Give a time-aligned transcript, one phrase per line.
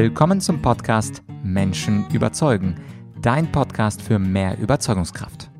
[0.00, 2.76] Willkommen zum Podcast Menschen überzeugen,
[3.20, 5.50] dein Podcast für mehr Überzeugungskraft.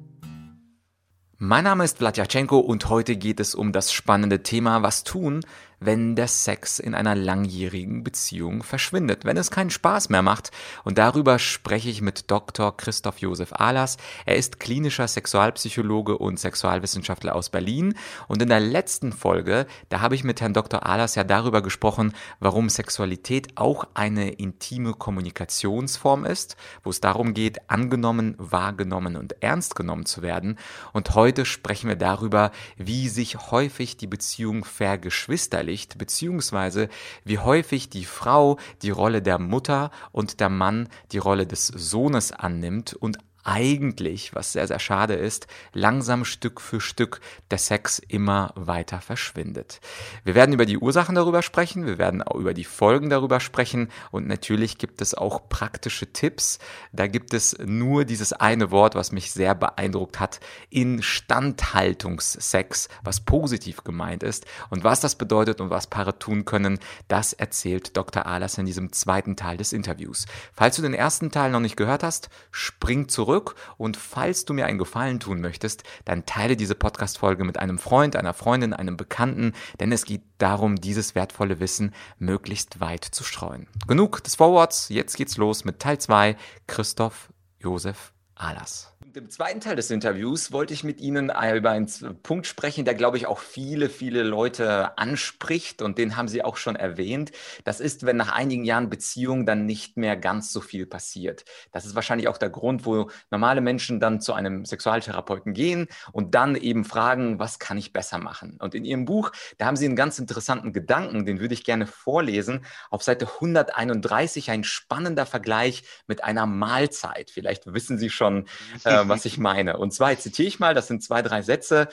[1.38, 5.40] Mein Name ist Vladyachenko und heute geht es um das spannende Thema Was tun,
[5.80, 10.50] wenn der Sex in einer langjährigen Beziehung verschwindet, wenn es keinen Spaß mehr macht.
[10.84, 12.76] Und darüber spreche ich mit Dr.
[12.76, 13.96] Christoph Josef Ahlers.
[14.26, 17.94] Er ist klinischer Sexualpsychologe und Sexualwissenschaftler aus Berlin.
[18.26, 20.84] Und in der letzten Folge, da habe ich mit Herrn Dr.
[20.84, 27.70] Ahlers ja darüber gesprochen, warum Sexualität auch eine intime Kommunikationsform ist, wo es darum geht,
[27.70, 30.58] angenommen, wahrgenommen und ernst genommen zu werden.
[30.92, 36.89] Und heute sprechen wir darüber, wie sich häufig die Beziehung vergeschwisterlicht verinnerlicht, beziehungsweise
[37.25, 42.33] wie häufig die Frau die Rolle der Mutter und der Mann die Rolle des Sohnes
[42.33, 48.52] annimmt und eigentlich, was sehr, sehr schade ist, langsam Stück für Stück der Sex immer
[48.56, 49.80] weiter verschwindet.
[50.24, 53.91] Wir werden über die Ursachen darüber sprechen, wir werden auch über die Folgen darüber sprechen
[54.11, 56.58] und natürlich gibt es auch praktische Tipps.
[56.92, 63.84] Da gibt es nur dieses eine Wort, was mich sehr beeindruckt hat, Instandhaltungssex, was positiv
[63.84, 68.27] gemeint ist und was das bedeutet und was Paare tun können, das erzählt Dr.
[68.27, 70.27] Ahlers in diesem zweiten Teil des Interviews.
[70.52, 74.55] Falls du den ersten Teil noch nicht gehört hast, spring zurück zurück und falls du
[74.55, 78.97] mir einen Gefallen tun möchtest, dann teile diese Podcast-Folge mit einem Freund, einer Freundin, einem
[78.97, 83.67] Bekannten, denn es geht darum, dieses wertvolle Wissen möglichst weit zu streuen.
[83.87, 88.98] Genug des Forwards, jetzt geht's los mit Teil 2, Christoph Josef Ahlers.
[89.14, 91.89] Im zweiten Teil des Interviews wollte ich mit Ihnen über einen
[92.23, 96.56] Punkt sprechen, der, glaube ich, auch viele, viele Leute anspricht und den haben Sie auch
[96.56, 97.33] schon erwähnt.
[97.64, 101.45] Das ist, wenn nach einigen Jahren Beziehung dann nicht mehr ganz so viel passiert.
[101.73, 106.34] Das ist wahrscheinlich auch der Grund, wo normale Menschen dann zu einem Sexualtherapeuten gehen und
[106.34, 108.59] dann eben fragen, was kann ich besser machen?
[108.61, 111.86] Und in Ihrem Buch, da haben Sie einen ganz interessanten Gedanken, den würde ich gerne
[111.86, 112.64] vorlesen.
[112.91, 117.31] Auf Seite 131 ein spannender Vergleich mit einer Mahlzeit.
[117.31, 118.47] Vielleicht wissen Sie schon,
[118.84, 119.77] äh, was ich meine.
[119.77, 121.89] Und zwar zitiere ich mal, das sind zwei, drei Sätze.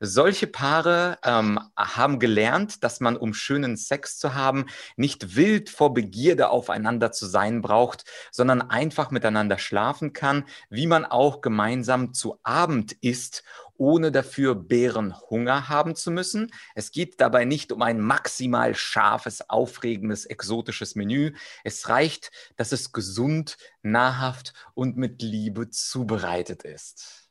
[0.00, 4.66] Solche Paare ähm, haben gelernt, dass man, um schönen Sex zu haben,
[4.96, 11.04] nicht wild vor Begierde aufeinander zu sein braucht, sondern einfach miteinander schlafen kann, wie man
[11.04, 13.42] auch gemeinsam zu Abend isst,
[13.78, 16.52] ohne dafür Bärenhunger haben zu müssen.
[16.74, 21.32] Es geht dabei nicht um ein maximal scharfes, aufregendes, exotisches Menü.
[21.64, 27.26] Es reicht, dass es gesund, nahrhaft und mit Liebe zubereitet ist.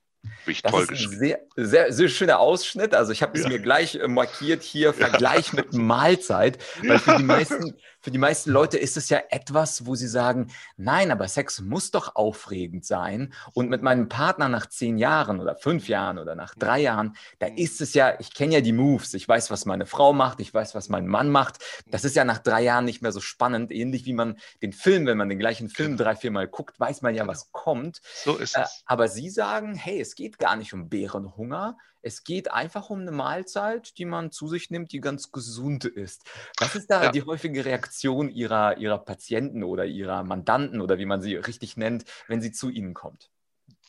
[0.45, 2.93] Ich das ist ein sehr, sehr, sehr schöner Ausschnitt.
[2.93, 3.49] Also ich habe es ja.
[3.49, 5.55] mir gleich äh, markiert hier, Vergleich ja.
[5.55, 6.57] mit Mahlzeit.
[6.83, 10.51] Weil für die, meisten, für die meisten Leute ist es ja etwas, wo sie sagen,
[10.77, 13.33] nein, aber Sex muss doch aufregend sein.
[13.55, 17.49] Und mit meinem Partner nach zehn Jahren oder fünf Jahren oder nach drei Jahren, da
[17.49, 17.57] mhm.
[17.57, 19.15] ist es ja, ich kenne ja die Moves.
[19.15, 21.57] Ich weiß, was meine Frau macht, ich weiß, was mein Mann macht.
[21.87, 23.71] Das ist ja nach drei Jahren nicht mehr so spannend.
[23.71, 26.03] Ähnlich wie man den Film, wenn man den gleichen Film genau.
[26.03, 28.01] drei, vier Mal guckt, weiß man ja, was kommt.
[28.23, 28.83] So ist äh, es.
[28.85, 31.75] aber Sie sagen, hey, es geht gar nicht um Bärenhunger.
[32.05, 36.21] Es geht einfach um eine Mahlzeit, die man zu sich nimmt, die ganz gesund ist.
[36.59, 37.11] Was ist da ja.
[37.11, 42.05] die häufige Reaktion Ihrer, Ihrer Patienten oder Ihrer Mandanten oder wie man sie richtig nennt,
[42.27, 43.31] wenn sie zu Ihnen kommt?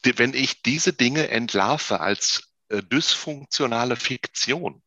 [0.02, 4.82] Wenn ich diese Dinge entlarve als äh, dysfunktionale Fiktion,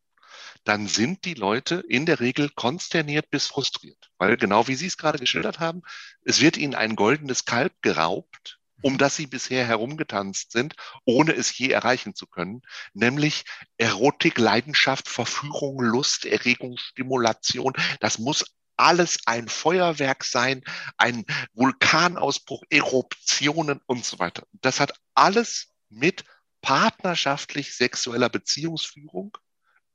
[0.64, 4.10] dann sind die Leute in der Regel konsterniert bis frustriert.
[4.18, 5.82] Weil genau wie Sie es gerade geschildert haben,
[6.24, 10.74] es wird ihnen ein goldenes Kalb geraubt um das sie bisher herumgetanzt sind,
[11.04, 13.44] ohne es je erreichen zu können, nämlich
[13.78, 17.72] Erotik, Leidenschaft, Verführung, Lust, Erregung, Stimulation.
[18.00, 18.44] Das muss
[18.76, 20.62] alles ein Feuerwerk sein,
[20.96, 24.44] ein Vulkanausbruch, Eruptionen und so weiter.
[24.52, 26.24] Das hat alles mit
[26.62, 29.36] partnerschaftlich sexueller Beziehungsführung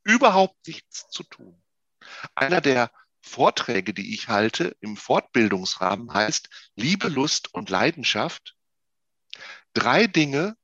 [0.03, 1.61] überhaupt nichts zu tun.
[2.35, 2.91] Einer der
[3.21, 8.54] Vorträge, die ich halte im Fortbildungsrahmen heißt Liebe, Lust und Leidenschaft
[9.75, 10.57] drei Dinge,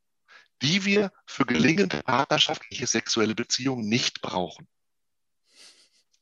[0.61, 4.67] die wir für gelingende partnerschaftliche sexuelle Beziehungen nicht brauchen.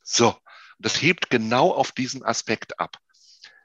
[0.04, 0.36] So,
[0.80, 2.98] das hebt genau auf diesen Aspekt ab.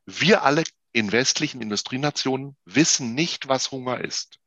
[0.04, 4.38] Wir alle in westlichen Industrienationen wissen nicht, was Hunger ist.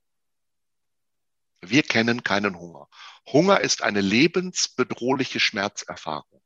[1.62, 2.88] Wir kennen keinen Hunger.
[3.26, 6.42] Hunger ist eine lebensbedrohliche Schmerzerfahrung.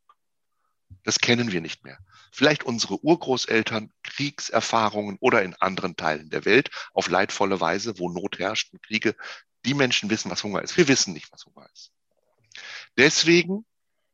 [1.04, 1.98] Das kennen wir nicht mehr.
[2.32, 8.40] Vielleicht unsere Urgroßeltern Kriegserfahrungen oder in anderen Teilen der Welt auf leidvolle Weise, wo Not
[8.40, 9.16] herrscht und Kriege.
[9.66, 10.78] Die Menschen wissen, was Hunger ist.
[10.78, 11.92] Wir wissen nicht, was Hunger ist.
[12.98, 13.66] Deswegen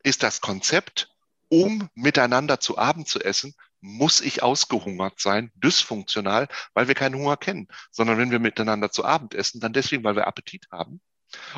[0.03, 1.09] ist das Konzept,
[1.49, 7.37] um miteinander zu Abend zu essen, muss ich ausgehungert sein, dysfunktional, weil wir keinen Hunger
[7.37, 10.99] kennen, sondern wenn wir miteinander zu Abend essen, dann deswegen, weil wir Appetit haben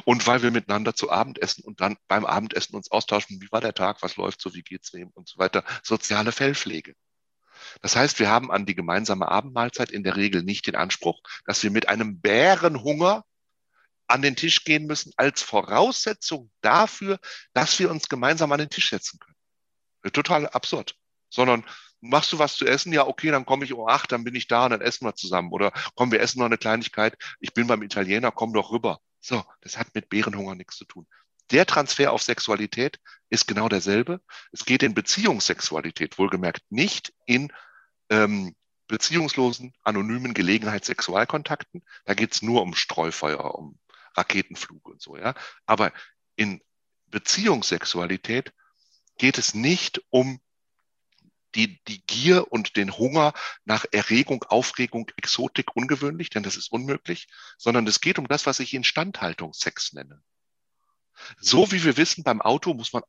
[0.06, 3.62] und weil wir miteinander zu Abend essen und dann beim Abendessen uns austauschen, wie war
[3.62, 5.64] der Tag, was läuft so, wie geht's wem und so weiter.
[5.84, 6.96] Soziale Fellpflege.
[7.82, 11.62] Das heißt, wir haben an die gemeinsame Abendmahlzeit in der Regel nicht den Anspruch, dass
[11.62, 13.26] wir mit einem Bärenhunger
[14.08, 17.20] an den Tisch gehen müssen als Voraussetzung dafür,
[17.54, 20.12] dass wir uns gemeinsam an den Tisch setzen können.
[20.14, 20.96] Total absurd.
[21.30, 21.64] Sondern
[22.02, 22.92] machst du was zu essen?
[22.92, 25.14] Ja, okay, dann komme ich um acht, dann bin ich da und dann essen wir
[25.14, 25.52] zusammen.
[25.52, 27.16] Oder komm, wir essen noch eine Kleinigkeit.
[27.40, 29.00] Ich bin beim Italiener, komm doch rüber.
[29.20, 31.08] So, das hat mit Bärenhunger nichts zu tun.
[31.52, 33.00] Der Transfer auf Sexualität
[33.30, 34.22] ist genau derselbe.
[34.52, 37.52] Es geht in Beziehungssexualität, wohlgemerkt nicht in
[38.10, 38.56] ähm,
[38.88, 41.84] beziehungslosen, anonymen Gelegenheitssexualkontakten.
[42.06, 43.80] Da geht's nur um Streufeuer, um
[44.16, 45.34] Raketenflug und so, ja.
[45.66, 45.92] Aber
[46.36, 46.62] in
[47.08, 48.54] Beziehungssexualität
[49.18, 50.40] geht es nicht um
[51.56, 53.34] die, die Gier und den Hunger
[53.66, 58.60] nach Erregung, Aufregung, Exotik, ungewöhnlich, denn das ist unmöglich, sondern es geht um das, was
[58.60, 60.22] ich Instandhaltungssex nenne.
[61.40, 63.04] So wie wir wissen, beim Auto muss man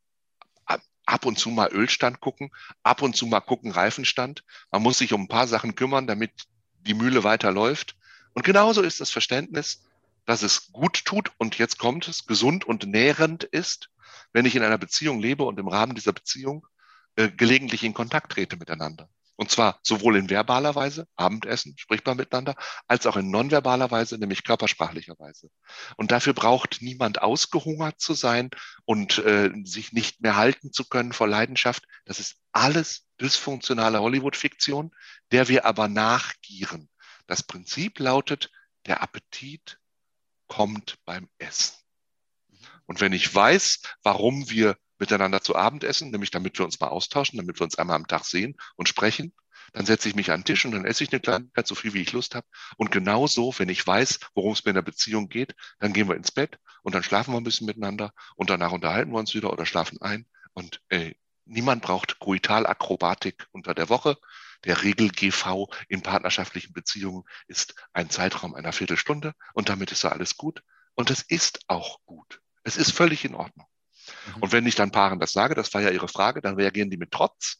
[1.07, 2.51] ab und zu mal Ölstand gucken,
[2.83, 4.45] ab und zu mal gucken Reifenstand.
[4.71, 6.47] Man muss sich um ein paar Sachen kümmern, damit
[6.81, 7.97] die Mühle weiterläuft.
[8.33, 9.83] Und genauso ist das Verständnis,
[10.25, 13.91] dass es gut tut und jetzt kommt es, gesund und nährend ist,
[14.33, 16.67] wenn ich in einer Beziehung lebe und im Rahmen dieser Beziehung
[17.17, 19.09] äh, gelegentlich in Kontakt trete miteinander.
[19.41, 24.19] Und zwar sowohl in verbaler Weise, Abendessen, spricht man miteinander, als auch in nonverbaler Weise,
[24.19, 25.49] nämlich körpersprachlicher Weise.
[25.97, 28.51] Und dafür braucht niemand ausgehungert zu sein
[28.85, 31.85] und äh, sich nicht mehr halten zu können vor Leidenschaft.
[32.05, 34.95] Das ist alles dysfunktionale Hollywood-Fiktion,
[35.33, 36.91] der wir aber nachgieren.
[37.27, 38.51] Das Prinzip lautet,
[38.85, 39.79] der Appetit
[40.49, 41.77] kommt beim Essen.
[42.85, 46.89] Und wenn ich weiß, warum wir miteinander zu Abend essen, nämlich damit wir uns mal
[46.89, 49.33] austauschen, damit wir uns einmal am Tag sehen und sprechen.
[49.73, 51.95] Dann setze ich mich an den Tisch und dann esse ich eine Kleinigkeit, so viel
[51.95, 52.47] wie ich Lust habe.
[52.77, 56.17] Und genauso, wenn ich weiß, worum es mir in der Beziehung geht, dann gehen wir
[56.17, 59.53] ins Bett und dann schlafen wir ein bisschen miteinander und danach unterhalten wir uns wieder
[59.53, 60.27] oder schlafen ein.
[60.55, 64.17] Und ey, niemand braucht Koitalakrobatik unter der Woche.
[64.65, 70.37] Der Regel-GV in partnerschaftlichen Beziehungen ist ein Zeitraum einer Viertelstunde und damit ist ja alles
[70.37, 70.63] gut.
[70.95, 72.41] Und es ist auch gut.
[72.63, 73.67] Es ist völlig in Ordnung.
[74.27, 74.43] Mhm.
[74.43, 76.97] Und wenn ich dann Paaren das sage, das war ja ihre Frage, dann reagieren die
[76.97, 77.59] mit Trotz.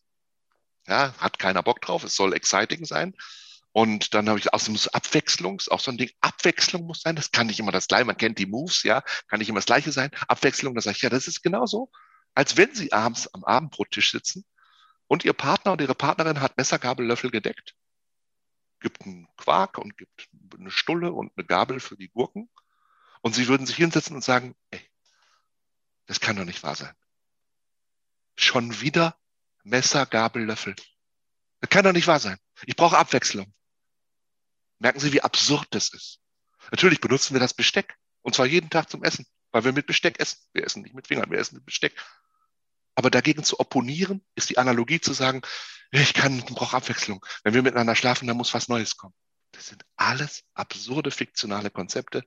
[0.87, 3.15] Ja, hat keiner Bock drauf, es soll exciting sein.
[3.73, 6.11] Und dann habe ich außerdem muss Abwechslung, auch so ein Ding.
[6.21, 7.15] Abwechslung muss sein.
[7.15, 8.05] Das kann nicht immer das gleiche.
[8.05, 10.11] Man kennt die Moves, ja, kann nicht immer das gleiche sein.
[10.27, 11.91] Abwechslung, da sage ich, ja, das ist genauso,
[12.35, 14.45] als wenn Sie abends am Abendbrottisch sitzen
[15.07, 17.77] und Ihr Partner und Ihre Partnerin hat Messer, Gabel, Löffel gedeckt,
[18.81, 22.49] gibt einen Quark und gibt eine Stulle und eine Gabel für die Gurken.
[23.21, 24.81] Und Sie würden sich hinsetzen und sagen, ey,
[26.11, 26.93] das kann doch nicht wahr sein.
[28.35, 29.17] Schon wieder
[29.63, 30.75] Messer, Gabel, Löffel.
[31.61, 32.37] Das kann doch nicht wahr sein.
[32.65, 33.55] Ich brauche Abwechslung.
[34.81, 36.19] Merken Sie, wie absurd das ist.
[36.73, 37.95] Natürlich benutzen wir das Besteck.
[38.23, 40.41] Und zwar jeden Tag zum Essen, weil wir mit Besteck essen.
[40.53, 41.95] Wir essen nicht mit Fingern, wir essen mit Besteck.
[42.97, 45.43] Aber dagegen zu opponieren, ist die Analogie zu sagen,
[45.93, 47.25] ich kann, brauche Abwechslung.
[47.45, 49.15] Wenn wir miteinander schlafen, dann muss was Neues kommen.
[49.53, 52.25] Das sind alles absurde fiktionale Konzepte,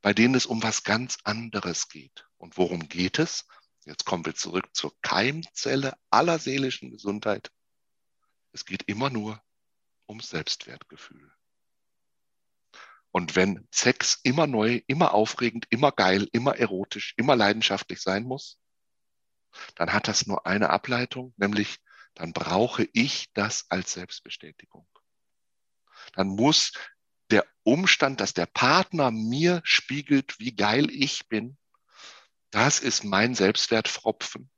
[0.00, 2.26] bei denen es um was ganz anderes geht.
[2.42, 3.46] Und worum geht es?
[3.84, 7.52] Jetzt kommen wir zurück zur Keimzelle aller seelischen Gesundheit.
[8.50, 9.40] Es geht immer nur
[10.06, 11.32] um Selbstwertgefühl.
[13.12, 18.58] Und wenn Sex immer neu, immer aufregend, immer geil, immer erotisch, immer leidenschaftlich sein muss,
[19.76, 21.78] dann hat das nur eine Ableitung, nämlich
[22.14, 24.88] dann brauche ich das als Selbstbestätigung.
[26.14, 26.72] Dann muss
[27.30, 31.56] der Umstand, dass der Partner mir spiegelt, wie geil ich bin,
[32.52, 34.50] das ist mein Selbstwertfropfen.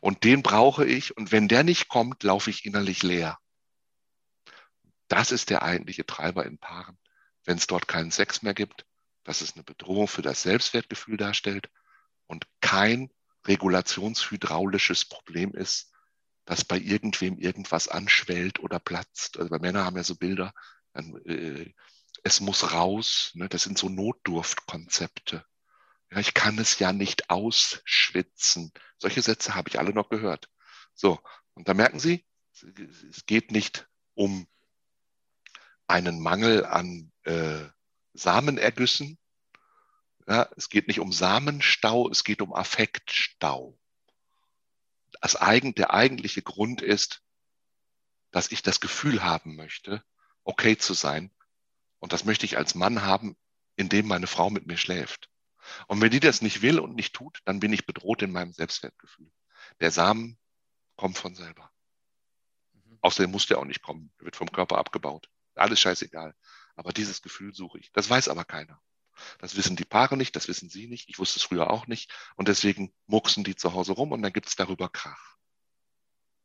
[0.00, 1.16] Und den brauche ich.
[1.16, 3.38] Und wenn der nicht kommt, laufe ich innerlich leer.
[5.08, 6.98] Das ist der eigentliche Treiber in Paaren.
[7.44, 8.86] Wenn es dort keinen Sex mehr gibt,
[9.22, 11.70] dass es eine Bedrohung für das Selbstwertgefühl darstellt
[12.26, 13.10] und kein
[13.46, 15.92] regulationshydraulisches Problem ist,
[16.46, 19.38] dass bei irgendwem irgendwas anschwellt oder platzt.
[19.38, 20.52] Also bei Männern haben ja so Bilder,
[20.92, 21.72] dann, äh,
[22.22, 23.30] es muss raus.
[23.34, 23.48] Ne?
[23.48, 25.44] Das sind so Notdurftkonzepte.
[26.14, 28.72] Ja, ich kann es ja nicht ausschwitzen.
[28.98, 30.48] Solche Sätze habe ich alle noch gehört.
[30.94, 31.20] So,
[31.54, 34.46] und da merken Sie, es geht nicht um
[35.88, 37.64] einen Mangel an äh,
[38.12, 39.18] Samenergüssen.
[40.28, 43.76] Ja, es geht nicht um Samenstau, es geht um Affektstau.
[45.20, 47.22] Das eigen, der eigentliche Grund ist,
[48.30, 50.04] dass ich das Gefühl haben möchte,
[50.44, 51.32] okay zu sein.
[51.98, 53.36] Und das möchte ich als Mann haben,
[53.74, 55.28] indem meine Frau mit mir schläft.
[55.86, 58.52] Und wenn die das nicht will und nicht tut, dann bin ich bedroht in meinem
[58.52, 59.30] Selbstwertgefühl.
[59.80, 60.38] Der Samen
[60.96, 61.70] kommt von selber.
[62.72, 62.98] Mhm.
[63.00, 64.12] Außerdem muss der auch nicht kommen.
[64.18, 65.28] Der wird vom Körper abgebaut.
[65.54, 66.34] Alles scheißegal.
[66.76, 67.92] Aber dieses Gefühl suche ich.
[67.92, 68.80] Das weiß aber keiner.
[69.38, 71.08] Das wissen die Paare nicht, das wissen sie nicht.
[71.08, 72.12] Ich wusste es früher auch nicht.
[72.34, 75.36] Und deswegen mucksen die zu Hause rum und dann gibt es darüber Krach.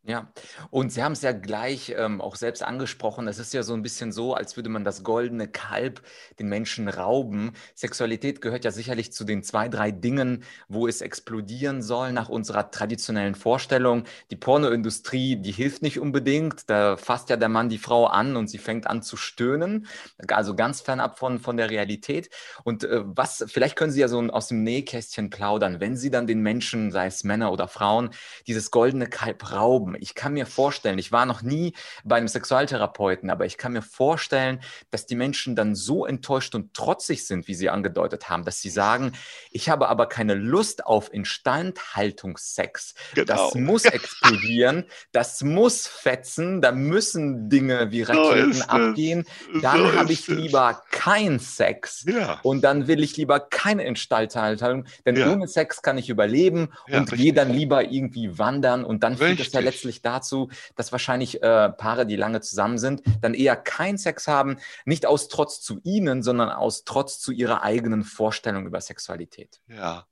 [0.05, 0.31] Ja,
[0.71, 3.27] und Sie haben es ja gleich ähm, auch selbst angesprochen.
[3.27, 6.01] Es ist ja so ein bisschen so, als würde man das goldene Kalb
[6.39, 7.51] den Menschen rauben.
[7.75, 12.71] Sexualität gehört ja sicherlich zu den zwei, drei Dingen, wo es explodieren soll nach unserer
[12.71, 14.05] traditionellen Vorstellung.
[14.31, 16.69] Die Pornoindustrie, die hilft nicht unbedingt.
[16.69, 19.85] Da fasst ja der Mann die Frau an und sie fängt an zu stöhnen.
[20.29, 22.29] Also ganz fernab von, von der Realität.
[22.63, 26.25] Und äh, was, vielleicht können Sie ja so aus dem Nähkästchen plaudern, wenn Sie dann
[26.25, 28.11] den Menschen, sei es Männer oder Frauen,
[28.47, 33.29] dieses goldene Kalb rauben ich kann mir vorstellen, ich war noch nie bei einem Sexualtherapeuten,
[33.29, 37.53] aber ich kann mir vorstellen, dass die Menschen dann so enttäuscht und trotzig sind, wie
[37.53, 39.13] Sie angedeutet haben, dass sie sagen,
[39.51, 42.93] ich habe aber keine Lust auf Instandhaltungssex.
[43.15, 43.25] Genau.
[43.25, 49.25] Das muss explodieren, das muss fetzen, da müssen Dinge wie Raketen so abgehen.
[49.61, 52.39] Dann so habe ich lieber keinen Sex ja.
[52.43, 55.31] und dann will ich lieber keine Instandhaltung, denn ja.
[55.31, 59.39] ohne Sex kann ich überleben ja, und gehe dann lieber irgendwie wandern und dann führt
[59.39, 63.55] es ja letztlich letztlich dazu, dass wahrscheinlich äh, Paare, die lange zusammen sind, dann eher
[63.55, 68.65] keinen Sex haben, nicht aus Trotz zu ihnen, sondern aus Trotz zu ihrer eigenen Vorstellung
[68.65, 69.61] über Sexualität.
[69.67, 70.05] Ja.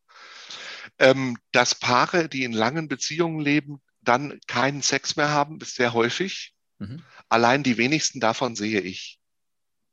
[0.99, 5.93] Ähm, dass Paare, die in langen Beziehungen leben, dann keinen Sex mehr haben, ist sehr
[5.93, 6.53] häufig.
[6.79, 7.03] Mhm.
[7.27, 9.19] Allein die wenigsten davon sehe ich.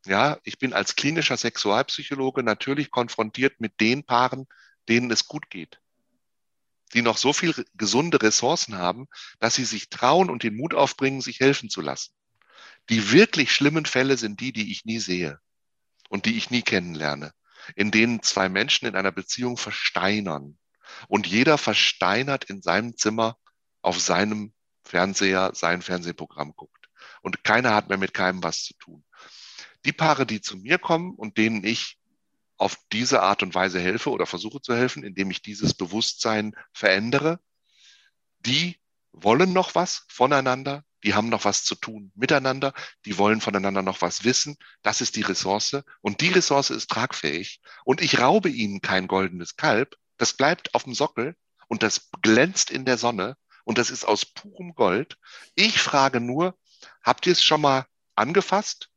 [0.07, 4.47] Ja, ich bin als klinischer Sexualpsychologe natürlich konfrontiert mit den Paaren,
[4.89, 5.81] denen es gut geht
[6.93, 9.07] die noch so viel gesunde Ressourcen haben,
[9.39, 12.13] dass sie sich trauen und den Mut aufbringen, sich helfen zu lassen.
[12.91, 15.41] Die wirklich schlimmen Fälle sind die, die ich nie sehe
[16.09, 17.33] und die ich nie kennenlerne,
[17.75, 20.59] in denen zwei Menschen in einer Beziehung versteinern
[21.09, 23.39] und jeder versteinert in seinem Zimmer
[23.81, 24.53] auf seinem
[24.85, 26.89] Fernseher sein Fernsehprogramm guckt
[27.23, 29.05] und keiner hat mehr mit keinem was zu tun.
[29.85, 31.99] Die Paare, die zu mir kommen und denen ich
[32.57, 37.41] auf diese Art und Weise helfe oder versuche zu helfen, indem ich dieses Bewusstsein verändere,
[38.41, 38.79] die
[39.13, 42.73] wollen noch was voneinander, die haben noch was zu tun miteinander,
[43.05, 44.57] die wollen voneinander noch was wissen.
[44.83, 49.57] Das ist die Ressource und die Ressource ist tragfähig und ich raube ihnen kein goldenes
[49.57, 51.37] Kalb, das bleibt auf dem Sockel
[51.69, 55.19] und das glänzt in der Sonne und das ist aus purem Gold.
[55.55, 56.57] Ich frage nur,
[57.03, 58.91] habt ihr es schon mal angefasst?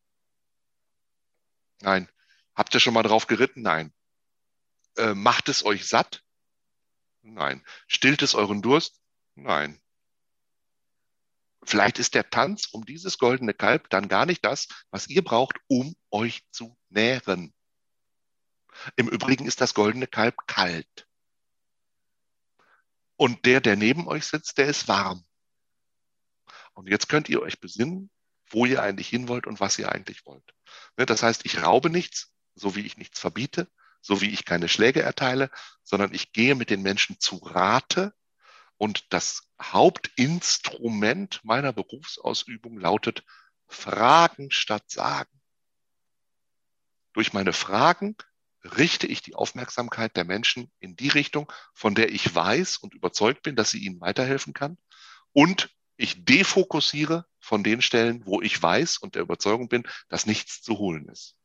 [1.82, 2.10] Nein.
[2.58, 3.62] Habt ihr schon mal drauf geritten?
[3.62, 3.94] Nein.
[4.98, 6.24] Äh, macht es euch satt?
[7.22, 7.64] Nein.
[7.86, 9.00] Stillt es euren Durst?
[9.36, 9.80] Nein.
[11.64, 15.60] Vielleicht ist der Tanz um dieses goldene Kalb dann gar nicht das, was ihr braucht,
[15.68, 17.54] um euch zu nähren.
[18.96, 21.08] Im Übrigen ist das goldene Kalb kalt.
[23.18, 25.26] Und der, der neben euch sitzt, der ist warm.
[26.74, 28.10] Und jetzt könnt ihr euch besinnen,
[28.50, 30.56] wo ihr eigentlich hin wollt und was ihr eigentlich wollt.
[30.96, 33.68] Ne, das heißt, ich raube nichts, so wie ich nichts verbiete,
[34.02, 35.50] so wie ich keine Schläge erteile,
[35.84, 38.14] sondern ich gehe mit den Menschen zu Rate
[38.78, 43.24] und das Hauptinstrument meiner Berufsausübung lautet
[43.68, 45.42] Fragen statt Sagen.
[47.14, 48.16] Durch meine Fragen
[48.64, 53.42] richte ich die Aufmerksamkeit der Menschen in die Richtung, von der ich weiß und überzeugt
[53.44, 54.78] bin, dass sie ihnen weiterhelfen kann.
[55.34, 60.62] Und ich defokussiere von den Stellen, wo ich weiß und der Überzeugung bin, dass nichts
[60.62, 61.37] zu holen ist.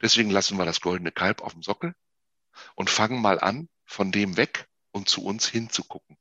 [0.00, 1.94] Deswegen lassen wir das goldene Kalb auf dem Sockel
[2.74, 6.16] und fangen mal an, von dem weg und zu uns hinzugucken.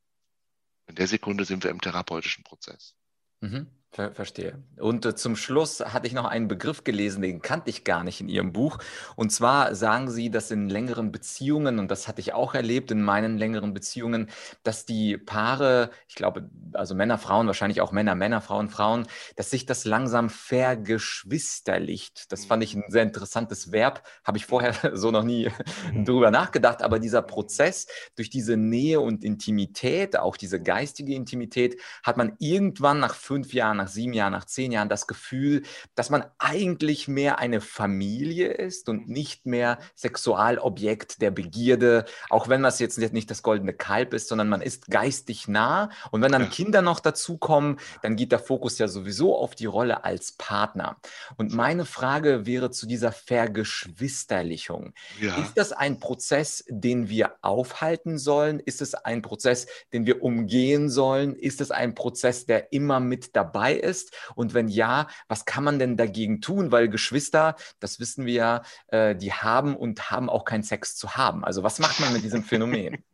[0.87, 2.95] In der Sekunde sind wir im therapeutischen Prozess.
[3.41, 3.67] Mhm.
[3.91, 4.61] Ver verstehe.
[4.77, 8.21] Und äh, zum Schluss hatte ich noch einen Begriff gelesen, den kannte ich gar nicht
[8.21, 8.77] in Ihrem Buch.
[9.15, 13.01] Und zwar sagen Sie, dass in längeren Beziehungen, und das hatte ich auch erlebt in
[13.01, 14.29] meinen längeren Beziehungen,
[14.61, 19.49] dass die Paare, ich glaube, also Männer, Frauen, wahrscheinlich auch Männer, Männer, Frauen, Frauen, dass
[19.49, 22.31] sich das langsam vergeschwisterlicht.
[22.31, 25.49] Das fand ich ein sehr interessantes Verb, habe ich vorher so noch nie
[25.91, 26.05] mhm.
[26.05, 26.83] drüber nachgedacht.
[26.83, 32.99] Aber dieser Prozess durch diese Nähe und Intimität, auch diese geistige Intimität, hat man irgendwann
[32.99, 35.63] nach fünf Jahren nach sieben Jahren, nach zehn Jahren das Gefühl,
[35.95, 42.63] dass man eigentlich mehr eine Familie ist und nicht mehr Sexualobjekt der Begierde, auch wenn
[42.63, 45.89] das jetzt nicht das goldene Kalb ist, sondern man ist geistig nah.
[46.11, 46.49] Und wenn dann ja.
[46.49, 50.97] Kinder noch dazukommen, dann geht der Fokus ja sowieso auf die Rolle als Partner.
[51.37, 54.93] Und meine Frage wäre zu dieser Vergeschwisterlichung.
[55.19, 55.35] Ja.
[55.37, 58.59] Ist das ein Prozess, den wir aufhalten sollen?
[58.59, 61.35] Ist es ein Prozess, den wir umgehen sollen?
[61.35, 64.15] Ist es ein Prozess, der immer mit dabei dabei ist?
[64.35, 66.71] Und wenn ja, was kann man denn dagegen tun?
[66.71, 71.15] Weil Geschwister, das wissen wir ja, äh, die haben und haben auch keinen Sex zu
[71.15, 71.43] haben.
[71.43, 73.03] Also was macht man mit diesem Phänomen?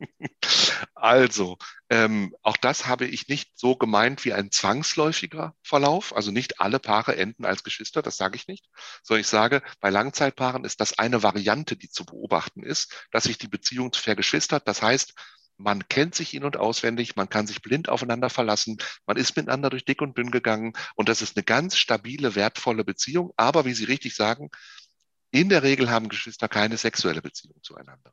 [0.94, 1.56] Also,
[1.90, 6.14] ähm, auch das habe ich nicht so gemeint wie ein zwangsläufiger Verlauf.
[6.14, 8.66] Also nicht alle Paare enden als Geschwister, das sage ich nicht.
[9.02, 13.38] Sondern ich sage, bei Langzeitpaaren ist das eine Variante, die zu beobachten ist, dass sich
[13.38, 14.66] die Beziehung vergeschwistert.
[14.66, 15.14] Das heißt,
[15.58, 19.70] man kennt sich in- und auswendig, man kann sich blind aufeinander verlassen, man ist miteinander
[19.70, 23.32] durch dick und dünn gegangen und das ist eine ganz stabile, wertvolle Beziehung.
[23.36, 24.50] Aber wie Sie richtig sagen,
[25.30, 28.12] in der Regel haben Geschwister keine sexuelle Beziehung zueinander.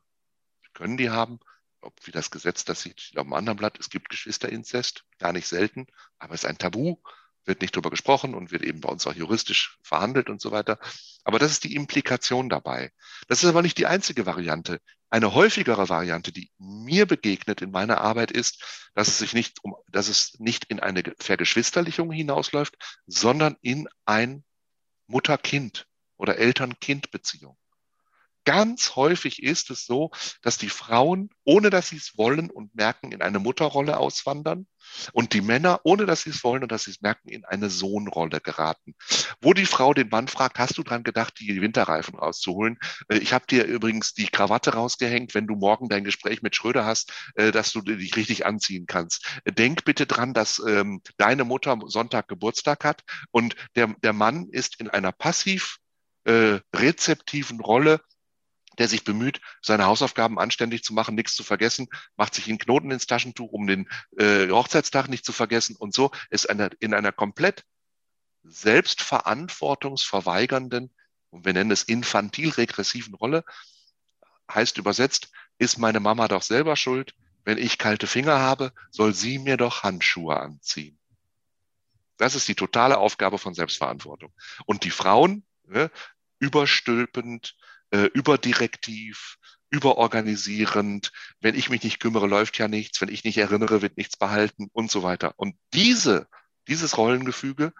[0.62, 1.38] Sie können die haben,
[1.80, 5.46] ob wie das Gesetz das sieht auf dem anderen Blatt, es gibt Geschwisterinzest, gar nicht
[5.46, 5.86] selten,
[6.18, 6.96] aber es ist ein Tabu
[7.44, 10.78] wird nicht drüber gesprochen und wird eben bei uns auch juristisch verhandelt und so weiter.
[11.24, 12.92] Aber das ist die Implikation dabei.
[13.28, 14.80] Das ist aber nicht die einzige Variante.
[15.10, 19.74] Eine häufigere Variante, die mir begegnet in meiner Arbeit ist, dass es sich nicht um,
[19.88, 24.44] dass es nicht in eine Vergeschwisterlichung hinausläuft, sondern in ein
[25.06, 25.86] Mutter-Kind
[26.16, 27.56] oder Eltern-Kind-Beziehung.
[28.44, 30.10] Ganz häufig ist es so,
[30.42, 34.66] dass die Frauen, ohne dass sie es wollen und merken, in eine Mutterrolle auswandern
[35.12, 37.70] und die Männer, ohne dass sie es wollen und dass sie es merken, in eine
[37.70, 38.94] Sohnrolle geraten.
[39.40, 42.78] Wo die Frau den Mann fragt, hast du dran gedacht, die Winterreifen rauszuholen?
[43.08, 46.84] Äh, ich habe dir übrigens die Krawatte rausgehängt, wenn du morgen dein Gespräch mit Schröder
[46.84, 49.26] hast, äh, dass du dich richtig anziehen kannst.
[49.46, 54.80] Denk bitte dran, dass ähm, deine Mutter Sonntag Geburtstag hat und der, der Mann ist
[54.80, 55.78] in einer passiv
[56.24, 58.00] äh, rezeptiven Rolle
[58.78, 62.90] der sich bemüht, seine Hausaufgaben anständig zu machen, nichts zu vergessen, macht sich einen Knoten
[62.90, 63.88] ins Taschentuch, um den
[64.18, 67.64] äh, Hochzeitstag nicht zu vergessen und so ist eine, in einer komplett
[68.44, 70.92] selbstverantwortungsverweigernden,
[71.30, 73.44] und wir nennen es infantil-regressiven Rolle,
[74.50, 77.14] heißt übersetzt, ist meine Mama doch selber schuld,
[77.44, 80.98] wenn ich kalte Finger habe, soll sie mir doch Handschuhe anziehen.
[82.16, 84.32] Das ist die totale Aufgabe von Selbstverantwortung.
[84.66, 85.90] Und die Frauen, ne,
[86.38, 87.56] überstülpend,
[87.94, 89.36] äh, überdirektiv,
[89.70, 91.12] überorganisierend.
[91.40, 93.00] Wenn ich mich nicht kümmere, läuft ja nichts.
[93.00, 95.34] Wenn ich nicht erinnere, wird nichts behalten und so weiter.
[95.36, 96.26] Und diese,
[96.66, 97.72] dieses Rollengefüge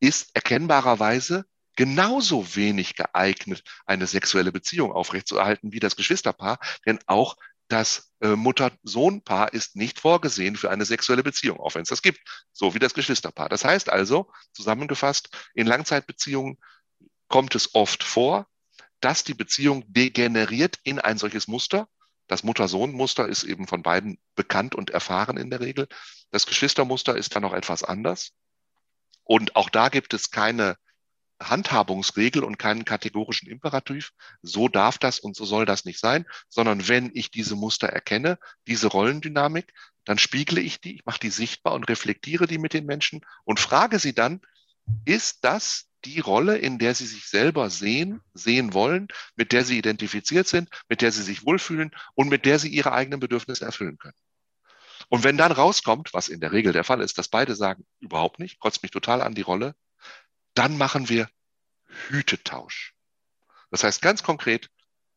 [0.00, 1.44] ist erkennbarerweise
[1.76, 7.36] genauso wenig geeignet, eine sexuelle Beziehung aufrechtzuerhalten wie das Geschwisterpaar, denn auch
[7.68, 12.20] das äh, Mutter-Sohn-Paar ist nicht vorgesehen für eine sexuelle Beziehung, auch wenn es das gibt,
[12.52, 13.48] so wie das Geschwisterpaar.
[13.48, 16.58] Das heißt also, zusammengefasst, in Langzeitbeziehungen
[17.28, 18.46] kommt es oft vor,
[19.02, 21.88] dass die Beziehung degeneriert in ein solches Muster.
[22.28, 25.88] Das Mutter-Sohn-Muster ist eben von beiden bekannt und erfahren in der Regel.
[26.30, 28.32] Das Geschwistermuster ist dann noch etwas anders.
[29.24, 30.76] Und auch da gibt es keine
[31.42, 34.12] Handhabungsregel und keinen kategorischen Imperativ.
[34.40, 38.38] So darf das und so soll das nicht sein, sondern wenn ich diese Muster erkenne,
[38.68, 39.72] diese Rollendynamik,
[40.04, 43.60] dann spiegle ich die, ich mache die sichtbar und reflektiere die mit den Menschen und
[43.60, 44.40] frage sie dann,
[45.04, 49.78] ist das die Rolle, in der sie sich selber sehen, sehen wollen, mit der sie
[49.78, 53.98] identifiziert sind, mit der sie sich wohlfühlen und mit der sie ihre eigenen Bedürfnisse erfüllen
[53.98, 54.16] können.
[55.08, 58.38] Und wenn dann rauskommt, was in der Regel der Fall ist, dass beide sagen, überhaupt
[58.38, 59.74] nicht, kotzt mich total an die Rolle,
[60.54, 61.28] dann machen wir
[62.08, 62.94] Hütetausch.
[63.70, 64.70] Das heißt ganz konkret,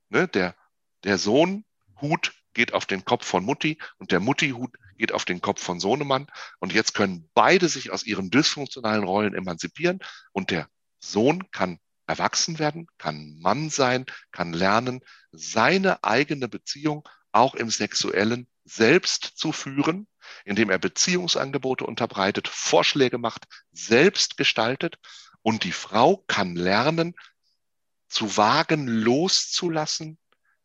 [0.09, 0.55] ne, der,
[1.03, 1.65] der Sohn
[2.01, 5.79] Hut geht auf den Kopf von Mutti und der Mutti-Hut geht auf den Kopf von
[5.79, 6.27] Sohnemann.
[6.59, 9.99] Und jetzt können beide sich aus ihren dysfunktionalen Rollen emanzipieren
[10.31, 10.69] und der
[11.11, 18.47] Sohn kann erwachsen werden, kann Mann sein, kann lernen, seine eigene Beziehung auch im sexuellen
[18.63, 20.07] selbst zu führen,
[20.43, 24.97] indem er Beziehungsangebote unterbreitet, Vorschläge macht, selbst gestaltet.
[25.41, 27.15] Und die Frau kann lernen,
[28.07, 30.17] zu wagen, loszulassen,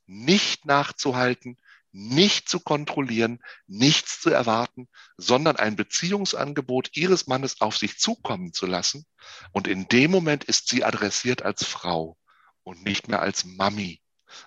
[0.07, 1.59] nicht nachzuhalten,
[1.93, 8.67] nicht zu kontrollieren, nichts zu erwarten, sondern ein Beziehungsangebot ihres Mannes auf sich zukommen zu
[8.67, 9.07] lassen.
[9.53, 12.17] Und in dem Moment ist sie adressiert als Frau
[12.63, 14.01] und nicht mehr als Mami.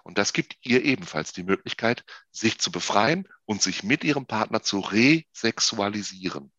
[0.04, 4.62] Und das gibt ihr ebenfalls die Möglichkeit, sich zu befreien und sich mit ihrem Partner
[4.62, 6.52] zu resexualisieren.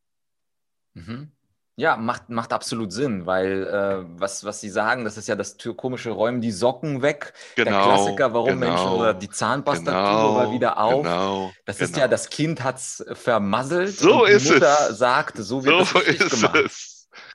[0.93, 1.34] Mhm.
[1.77, 5.57] Ja, macht, macht absolut Sinn, weil äh, was, was Sie sagen, das ist ja das
[5.77, 7.33] komische Räumen die Socken weg.
[7.57, 11.03] Genau, der Klassiker, warum genau, Menschen oder die Zahnpasta genau, mal wieder auf.
[11.03, 11.91] Genau, das genau.
[11.91, 13.97] ist ja, das Kind hat's vermasselt.
[13.99, 14.99] So ist die Mutter es.
[14.99, 16.57] sagt, so wird so richtig ist gemacht.
[16.65, 16.91] es.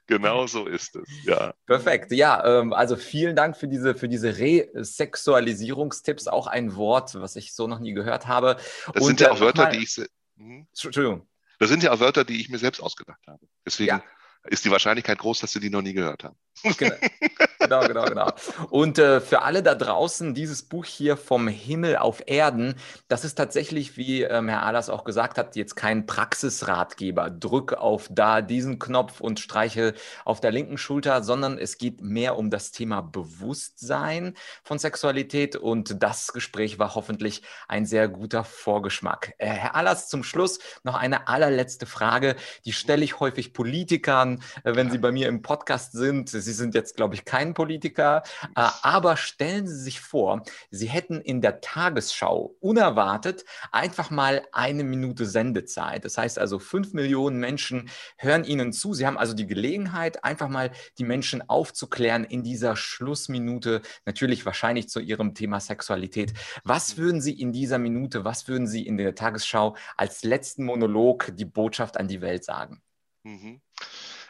[0.08, 1.54] Genau so ist es, ja.
[1.66, 2.12] Perfekt.
[2.12, 6.28] Ja, ähm, also vielen Dank für diese, für diese Resexualisierungstipps.
[6.28, 8.56] Auch ein Wort, was ich so noch nie gehört habe.
[8.94, 10.02] Das Und, sind ja auch Wörter, nochmal- die ich,
[10.38, 10.66] Mhm.
[10.72, 11.28] Entschuldigung.
[11.60, 13.46] das sind ja auch Wörter, die ich mir selbst ausgedacht habe.
[13.66, 14.04] Deswegen Ja.
[14.44, 16.38] Ist die Wahrscheinlichkeit groß, dass Sie die noch nie gehört haben.
[17.60, 18.06] Genau, genau, genau.
[18.06, 18.34] genau.
[18.70, 22.76] Und äh, für alle da draußen, dieses Buch hier vom Himmel auf Erden,
[23.10, 27.30] das ist tatsächlich, wie ähm, Herr Ahlers auch gesagt hat, jetzt kein Praxisratgeber.
[27.30, 29.94] Drück auf da diesen Knopf und streiche
[30.24, 35.58] auf der linken Schulter, sondern es geht mehr um das Thema Bewusstsein von Sexualität.
[35.58, 39.34] Und das Gespräch war hoffentlich ein sehr guter Vorgeschmack.
[39.38, 42.38] Äh, Herr Ahlers, zum Schluss noch eine allerletzte Frage.
[42.64, 46.30] Die stelle ich häufig Politikern, äh, wenn sie bei mir im Podcast sind.
[46.30, 48.24] Sie sind jetzt, glaube ich, kein Spitzenpolitiker.
[48.56, 54.84] Äh, aber stellen Sie sich vor, Sie hätten in der Tagesschau unerwartet einfach mal eine
[54.84, 56.06] Minute Sendezeit.
[56.06, 58.94] Das heißt also, fünf Millionen Menschen hören Ihnen zu.
[58.94, 64.90] Sie haben also die Gelegenheit, einfach mal die Menschen aufzuklären in dieser Schlussminute, natürlich wahrscheinlich
[64.90, 66.34] zu Ihrem Thema Sexualität.
[66.64, 71.32] Was würden Sie in dieser Minute, was würden Sie in der Tagesschau als letzten Monolog
[71.36, 72.82] die Botschaft an die Welt sagen?
[73.24, 73.62] Mhm.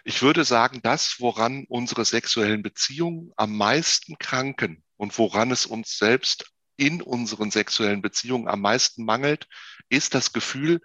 [0.09, 5.99] Ich würde sagen, das, woran unsere sexuellen Beziehungen am meisten kranken und woran es uns
[5.99, 9.47] selbst in unseren sexuellen Beziehungen am meisten mangelt,
[9.87, 10.81] ist das Gefühl,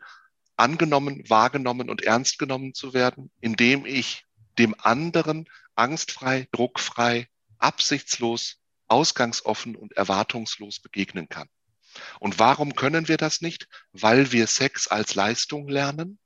[0.56, 4.26] angenommen, wahrgenommen und ernst genommen zu werden, indem ich
[4.58, 8.58] dem anderen angstfrei, druckfrei, absichtslos,
[8.88, 11.48] ausgangsoffen und erwartungslos begegnen kann.
[12.20, 13.68] Und warum können wir das nicht?
[13.92, 16.18] Weil wir Sex als Leistung lernen.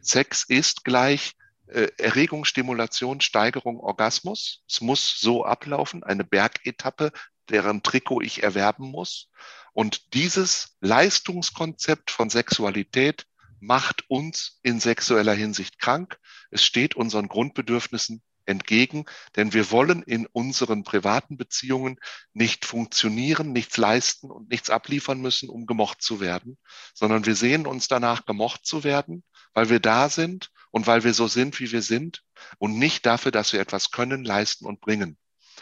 [0.00, 1.34] Sex ist gleich
[1.66, 4.62] Erregung, Stimulation, Steigerung, Orgasmus.
[4.68, 7.12] Es muss so ablaufen, eine Bergetappe,
[7.48, 9.28] deren Trikot ich erwerben muss.
[9.72, 13.26] Und dieses Leistungskonzept von Sexualität
[13.60, 16.18] macht uns in sexueller Hinsicht krank.
[16.50, 21.98] Es steht unseren Grundbedürfnissen entgegen, denn wir wollen in unseren privaten Beziehungen
[22.32, 26.56] nicht funktionieren, nichts leisten und nichts abliefern müssen, um gemocht zu werden,
[26.94, 31.14] sondern wir sehen uns danach, gemocht zu werden, weil wir da sind und weil wir
[31.14, 32.22] so sind, wie wir sind
[32.58, 35.18] und nicht dafür, dass wir etwas können, leisten und bringen.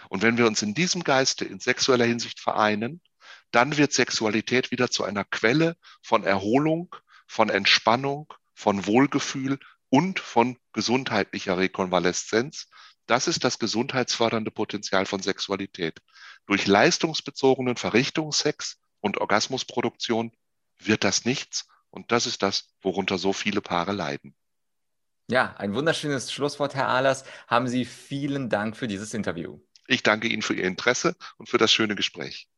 [0.08, 3.00] Und wenn wir uns in diesem Geiste in sexueller Hinsicht vereinen,
[3.50, 6.94] dann wird Sexualität wieder zu einer Quelle von Erholung,
[7.26, 12.68] von Entspannung, von Wohlgefühl und von gesundheitlicher Rekonvaleszenz.
[13.06, 16.00] Das ist das gesundheitsfördernde Potenzial von Sexualität.
[16.46, 20.32] Durch leistungsbezogenen Verrichtungssex und Orgasmusproduktion
[20.78, 21.66] wird das nichts.
[21.90, 24.34] Und das ist das, worunter so viele Paare leiden.
[25.30, 27.24] Ja, ein wunderschönes Schlusswort, Herr Ahlers.
[27.46, 29.58] Haben Sie vielen Dank für dieses Interview.
[29.86, 32.48] Ich danke Ihnen für Ihr Interesse und für das schöne Gespräch.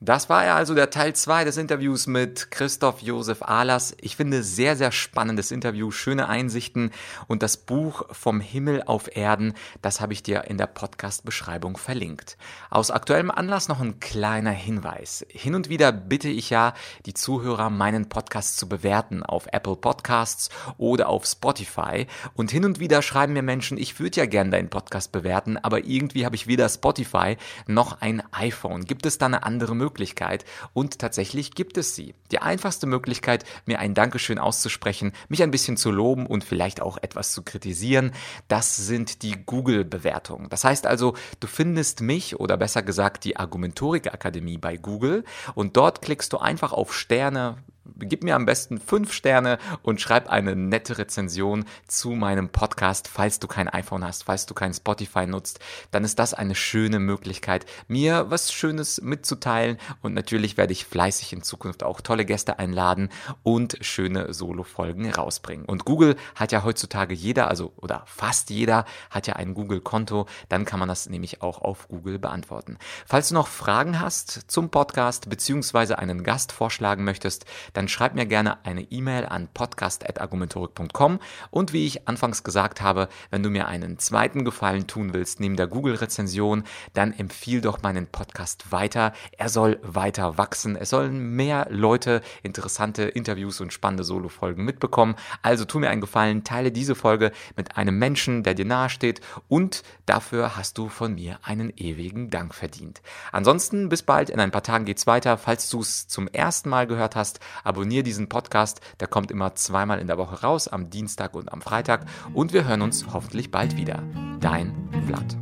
[0.00, 3.96] Das war ja also der Teil 2 des Interviews mit Christoph Josef Ahlers.
[3.98, 6.90] Ich finde sehr, sehr spannendes Interview, schöne Einsichten
[7.28, 12.36] und das Buch Vom Himmel auf Erden, das habe ich dir in der Podcast-Beschreibung verlinkt.
[12.68, 15.24] Aus aktuellem Anlass noch ein kleiner Hinweis.
[15.30, 16.74] Hin und wieder bitte ich ja
[17.06, 22.06] die Zuhörer, meinen Podcast zu bewerten auf Apple Podcasts oder auf Spotify.
[22.34, 25.86] Und hin und wieder schreiben mir Menschen, ich würde ja gerne deinen Podcast bewerten, aber
[25.86, 28.84] irgendwie habe ich weder Spotify noch ein iPhone.
[28.84, 29.85] Gibt es da eine andere Möglichkeit?
[29.86, 32.14] Möglichkeit und tatsächlich gibt es sie.
[32.32, 36.98] Die einfachste Möglichkeit, mir ein Dankeschön auszusprechen, mich ein bisschen zu loben und vielleicht auch
[36.98, 38.10] etwas zu kritisieren,
[38.48, 40.48] das sind die Google-Bewertungen.
[40.48, 45.22] Das heißt also, du findest mich oder besser gesagt die Argumentorik Akademie bei Google
[45.54, 47.58] und dort klickst du einfach auf Sterne,
[47.98, 53.08] gib mir am besten fünf Sterne und schreib eine nette Rezension zu meinem Podcast.
[53.08, 56.98] Falls du kein iPhone hast, falls du kein Spotify nutzt, dann ist das eine schöne
[56.98, 59.78] Möglichkeit, mir was Schönes mitzuteilen.
[60.02, 63.10] Und natürlich werde ich fleißig in Zukunft auch tolle Gäste einladen
[63.42, 65.66] und schöne Solo-Folgen rausbringen.
[65.66, 70.26] Und Google hat ja heutzutage jeder, also oder fast jeder hat ja ein Google-Konto.
[70.48, 72.78] Dann kann man das nämlich auch auf Google beantworten.
[73.06, 77.44] Falls du noch Fragen hast zum Podcast beziehungsweise einen Gast vorschlagen möchtest,
[77.76, 83.42] dann schreib mir gerne eine E-Mail an podcast.argumentorik.com und wie ich anfangs gesagt habe, wenn
[83.42, 88.72] du mir einen zweiten Gefallen tun willst neben der Google-Rezension, dann empfiehl doch meinen Podcast
[88.72, 89.12] weiter.
[89.36, 90.74] Er soll weiter wachsen.
[90.74, 95.14] Es sollen mehr Leute interessante Interviews und spannende Solo-Folgen mitbekommen.
[95.42, 99.82] Also tu mir einen Gefallen, teile diese Folge mit einem Menschen, der dir nahesteht und
[100.06, 103.02] dafür hast du von mir einen ewigen Dank verdient.
[103.32, 105.36] Ansonsten bis bald, in ein paar Tagen geht's weiter.
[105.36, 109.98] Falls du es zum ersten Mal gehört hast, Abonniere diesen Podcast, der kommt immer zweimal
[109.98, 112.06] in der Woche raus, am Dienstag und am Freitag.
[112.32, 114.04] Und wir hören uns hoffentlich bald wieder.
[114.40, 115.36] Dein Vlad.